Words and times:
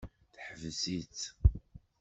Teḥbes-itt. 0.33 1.21